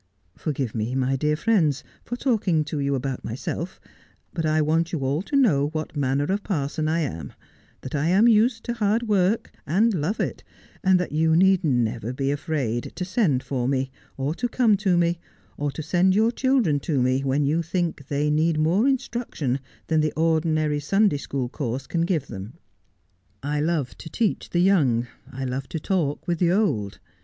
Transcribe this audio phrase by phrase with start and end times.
[0.35, 3.79] Forgive me, dear friends, for talking to you about myself,
[4.33, 7.33] but I want you all to know what manner of parson I am,
[7.81, 10.43] that I am used to hard work, and love it,
[10.83, 11.67] and that you never
[12.07, 15.19] need be afraid to send for me, or to come to me,
[15.55, 20.01] or to send your children to me when you think they need more instruction than
[20.01, 22.55] the ordinary Sunday school course can give them.
[23.43, 26.97] I love to teach the young, I love to talk with the old.